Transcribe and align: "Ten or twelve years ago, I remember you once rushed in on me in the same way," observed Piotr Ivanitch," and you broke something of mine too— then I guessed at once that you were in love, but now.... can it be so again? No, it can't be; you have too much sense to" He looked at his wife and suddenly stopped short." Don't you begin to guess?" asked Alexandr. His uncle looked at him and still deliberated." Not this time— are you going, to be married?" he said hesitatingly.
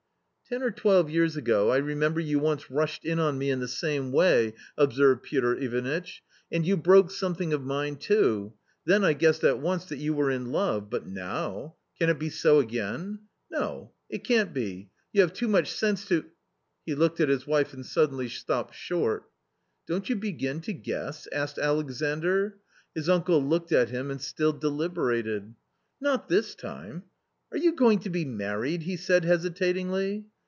"Ten 0.49 0.63
or 0.63 0.71
twelve 0.71 1.09
years 1.09 1.37
ago, 1.37 1.69
I 1.69 1.77
remember 1.77 2.19
you 2.19 2.37
once 2.37 2.69
rushed 2.69 3.05
in 3.05 3.19
on 3.19 3.37
me 3.37 3.49
in 3.51 3.61
the 3.61 3.69
same 3.69 4.11
way," 4.11 4.53
observed 4.77 5.23
Piotr 5.23 5.53
Ivanitch," 5.53 6.21
and 6.51 6.67
you 6.67 6.75
broke 6.75 7.09
something 7.09 7.53
of 7.53 7.63
mine 7.63 7.95
too— 7.95 8.51
then 8.85 9.01
I 9.05 9.13
guessed 9.13 9.45
at 9.45 9.59
once 9.59 9.85
that 9.85 9.99
you 9.99 10.13
were 10.13 10.29
in 10.29 10.51
love, 10.51 10.89
but 10.89 11.07
now.... 11.07 11.77
can 11.97 12.09
it 12.09 12.19
be 12.19 12.29
so 12.29 12.59
again? 12.59 13.19
No, 13.49 13.93
it 14.09 14.25
can't 14.25 14.53
be; 14.53 14.89
you 15.13 15.21
have 15.21 15.31
too 15.31 15.47
much 15.47 15.71
sense 15.71 16.03
to" 16.09 16.25
He 16.85 16.95
looked 16.95 17.21
at 17.21 17.29
his 17.29 17.47
wife 17.47 17.71
and 17.73 17.85
suddenly 17.85 18.27
stopped 18.27 18.75
short." 18.75 19.23
Don't 19.87 20.09
you 20.09 20.17
begin 20.17 20.59
to 20.63 20.73
guess?" 20.73 21.29
asked 21.31 21.59
Alexandr. 21.59 22.57
His 22.93 23.07
uncle 23.07 23.41
looked 23.41 23.71
at 23.71 23.87
him 23.87 24.11
and 24.11 24.19
still 24.19 24.51
deliberated." 24.51 25.55
Not 26.01 26.27
this 26.27 26.55
time— 26.55 27.03
are 27.53 27.57
you 27.57 27.73
going, 27.73 27.99
to 27.99 28.09
be 28.09 28.25
married?" 28.25 28.81
he 28.83 28.97
said 28.97 29.23
hesitatingly. 29.23 30.25